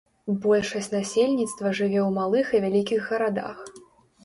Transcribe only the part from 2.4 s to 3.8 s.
і вялікіх гарадах.